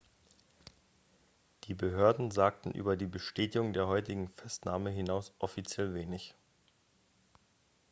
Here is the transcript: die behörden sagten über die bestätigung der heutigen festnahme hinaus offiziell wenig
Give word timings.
die 1.65 1.75
behörden 1.75 2.31
sagten 2.31 2.71
über 2.71 2.97
die 2.97 3.05
bestätigung 3.05 3.71
der 3.71 3.85
heutigen 3.85 4.29
festnahme 4.29 4.89
hinaus 4.89 5.31
offiziell 5.37 5.93
wenig 5.93 6.33